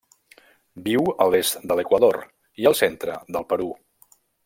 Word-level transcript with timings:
Viu 0.87 1.11
a 1.25 1.27
l'est 1.35 1.61
de 1.71 1.77
l'Equador 1.81 2.19
i 2.63 2.69
el 2.73 2.79
centre 2.83 3.19
del 3.37 3.51
Perú. 3.55 3.73